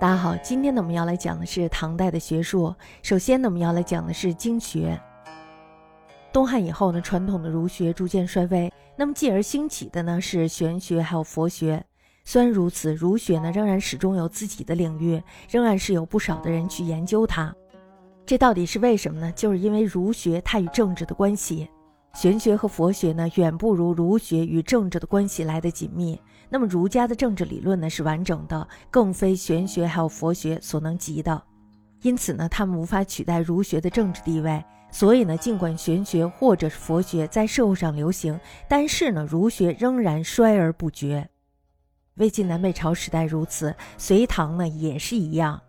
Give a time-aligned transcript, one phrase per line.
[0.00, 2.72] 大家好，今天呢我们要来讲的是唐代的学术。
[3.02, 4.96] 首先呢我们要来讲的是经学。
[6.32, 11.84] 东汉以后呢，传统的儒学逐渐衰微，那么继而兴起的呢是玄学还有佛学。
[12.24, 17.52] 虽然如此，儒学呢仍然始终有自己的领域，仍然是有不少的人去研究它。
[18.24, 19.32] 这到底是为什么呢？
[19.32, 21.68] 就是因为儒学它与政治的关系。
[22.20, 26.20] 玄学和佛学呢，远不如儒学与政治的关系来得紧密。
[26.48, 31.40] 那么儒家的政治理论呢，是完整的，更非玄学还有佛学所能及的。
[32.02, 34.60] 因此呢，他们无法取代儒学的政治地位。
[34.90, 38.36] 所以呢，尽管玄学或者是佛学在社会上流行，
[38.68, 41.30] 但是呢，儒学仍然衰而不绝。
[42.16, 45.62] 魏晋南北朝时代如此，隋唐呢也是一样。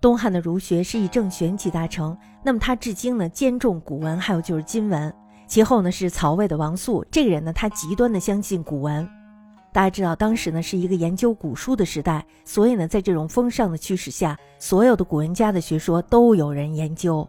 [0.00, 5.14] 东汉的儒学是以正玄集大成，那么它至今呢兼重古文，还有就是今文。
[5.54, 9.08] 其后呢是曹魏的王肃，这个人呢他极端的相信古文。
[9.72, 17.24] 大家知道当时呢是一个研究古书的时代，所以呢在这种风尚的驱使下，所有的古文家的学说都有人研究。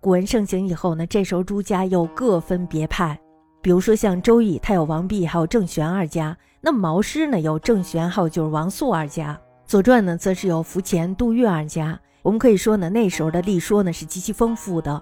[0.00, 3.16] 古文盛行以后呢，这时候诸家又各分别派。
[3.62, 9.34] 比如说像《周易》，它有王弼还有郑玄二家；那《毛诗》呢有郑玄还有就是王肃二家；
[9.70, 11.96] 《左传》呢则是有苻虔、杜岳二家。
[12.22, 15.00] 我们可以说呢，那时候的历说呢是极其丰富的。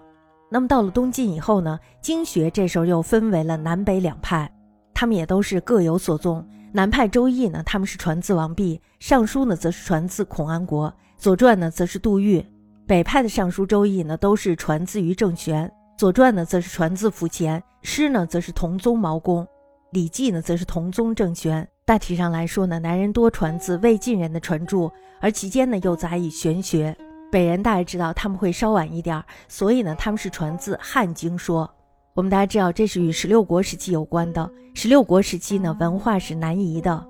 [0.48, 4.50] 那么到了东晋以后呢，经学这时候又分为了南北两派，
[4.94, 6.47] 他们也都是各有所宗。
[6.72, 12.44] 南派《周易》呢，他们是传自王弼；《尚书》呢，则是传自孔安国；《左传》呢，则是杜预。
[12.86, 15.66] 北派的《尚书》《周易》呢，都是传自于郑玄；
[15.97, 19.42] 《左传》呢，则是传自苻虔；《诗》呢，则是同宗毛公；
[19.91, 21.66] 《礼记》呢，则是同宗郑玄。
[21.84, 26.97] 大体上来说呢，南人多传自魏晋人的传著，而其间呢，又杂以玄学。
[27.30, 31.69] 北人大家知道他们会稍晚一点，所以呢，他们是传自汉经说。
[32.14, 34.50] 我们大家知道，这是与十六国时期有关的。
[34.74, 37.06] 十六国时期呢，文化是南移的。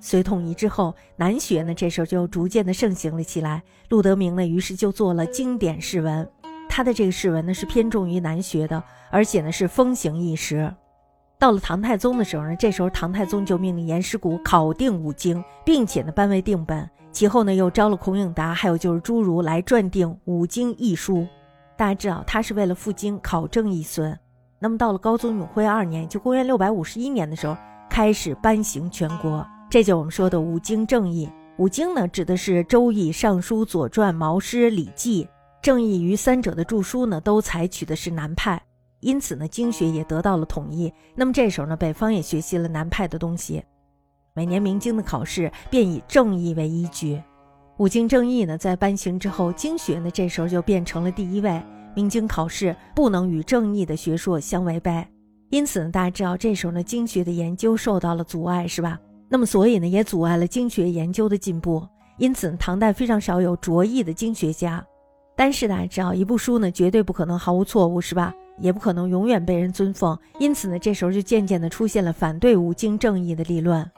[0.00, 3.62] 隋统一之后，南学呢，这时候就逐渐的盛行了起来。
[3.88, 6.26] 陆德明呢，于是就做了经典释文。
[6.68, 10.72] 他的这个释文呢，是偏重于南学的，而且呢，是风行一时。
[11.38, 16.88] 到了唐太宗的时候呢，这时候唐太宗就命令严师古考定五经，并且呢，颁为定本。
[17.12, 21.24] 其后呢，又招了孔颖达，还有就是诸儒来撰定五经义书。
[21.76, 24.16] 大家知道，他是为了赴京考证一孙。
[24.58, 27.56] 那么到了高宗永徽二年，就公元六百五十一年的时候，
[27.88, 29.46] 开始颁行全国。
[29.70, 31.30] 这就我们说的五经正义。
[31.56, 35.24] 五经呢，指的是《周易》《尚书》《左传》《毛诗》《礼记》。
[35.62, 38.60] 正义于三者的著书呢，都采取的是南派，
[39.00, 40.92] 因此呢，经学也得到了统一。
[41.14, 43.62] 那么这时候呢，北方也学习了南派的东西。
[44.34, 47.20] 每年明经的考试便以正义为依据，
[47.78, 51.62] 五经正义呢，在颁行之后，经学呢这时候就变成了第一位。
[51.94, 55.04] 明经考试不能与正义的学说相违背，
[55.50, 59.00] 因此呢，大家知道这时候呢，经学的研究受到了阻碍，是吧？
[59.28, 61.84] 那么所以呢，也阻碍了经学研究的进步。
[62.18, 64.84] 因此，唐代非常少有卓异的经学家。
[65.36, 68.32] 但是大家知道，一部书呢，绝对不可能毫无错误，是吧？
[68.58, 70.18] 也不可能永远被人尊奉。
[70.38, 73.88] 因此呢，这时候就渐渐的出现了反对五经正义的立论。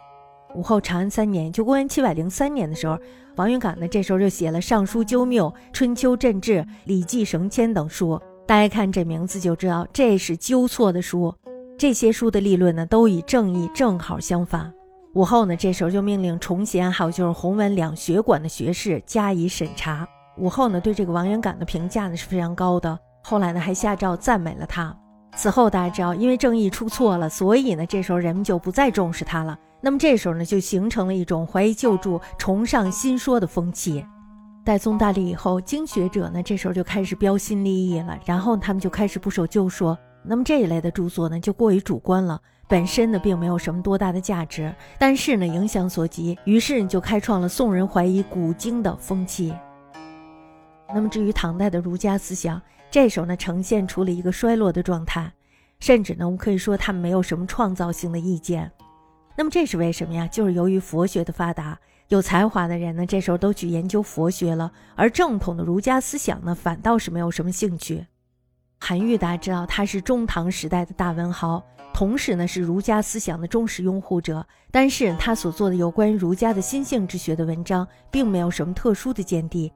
[0.54, 2.98] 武后长安三年，就公元七百零三年的时候，
[3.36, 8.20] 王云岗呢，这时候就写了《尚书纠谬》《春秋正治》《礼记绳迁》等书。
[8.46, 11.32] 大家看这名字就知道，这是纠错的书。
[11.78, 14.72] 这些书的立论呢，都与正义正好相反。
[15.14, 20.06] 武后呢，这时候就命令崇贤，还有就是弘文两学馆的学士加以审查。
[20.36, 22.98] 武后呢，对这个王元感的评价呢是非常高的。
[23.22, 24.96] 后来呢，还下诏赞美了他。
[25.36, 29.56] 此后大家知道，因为正义出错了，所以呢，这时候人们就不再重视他了。
[29.80, 34.04] 那么这时候呢，就形成了一种怀疑旧著、崇尚新说的风气。
[34.64, 39.96] 代宗大立以后，经学者呢，这时候就开始标新立异了，然后他们就开始不守旧说。
[40.22, 42.38] 那么这一类的著作呢，就过于主观了，
[42.68, 44.70] 本身呢，并没有什么多大的价值。
[44.98, 49.54] 但是呢，影响所及，于是就开创了宋人怀疑古经的风气。
[50.94, 55.32] 那么至于唐代的儒家思想，这时候呢，呈现出了一个衰落的状态，
[55.78, 58.70] 甚至呢，我们可以说他们没有什么创造性的意见。
[59.36, 60.26] 那么这是为什么呀？
[60.26, 61.78] 就是由于佛学的发达，
[62.08, 68.04] 有才华的人呢，这时候都去研究佛学了，而正统的儒家思想呢，反倒是没有什么兴趣。
[68.80, 71.64] 韩愈大家知道他是中唐时代的大文豪，
[71.94, 79.72] 同时呢是儒家思想的忠实拥护者，但是他所做的有关儒家的心性之学的文章，并没有什么特殊的见地。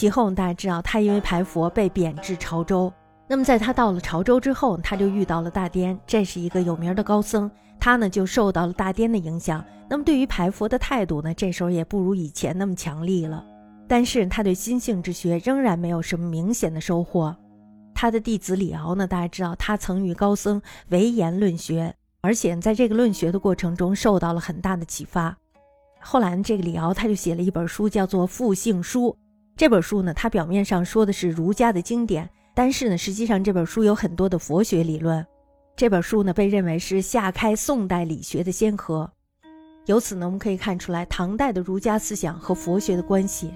[0.00, 2.90] 其后大家知道他因为排佛被贬至潮州。
[3.28, 9.62] 那么，在他到了潮州之后，他就遇到了大颠，这是一个有名的高僧，他呢就受到了大颠的影响。
[9.90, 13.44] 那么，对于排佛的态度呢，这时候也不如以前那么强力了。
[13.86, 17.36] 但是，他对心性之学仍然没有什么明显的收获。
[17.94, 25.36] 他的弟子李敖呢，大家知道，他曾与高僧唯言论学，而且在这个论学的过程中受到了很大的启发。
[26.00, 29.10] 后来呢，这个李敖他就写了一本书，叫做《复性书》。
[29.56, 35.24] 这本书呢，它表面上说的是儒家的经典，但是呢，实际上这本书有很多的佛学理论。
[35.76, 39.10] 这本书呢，被认为是下开宋代理学的先河。
[39.86, 43.52] 由此呢，我们可以看出来唐代的儒家思想和佛学的关系。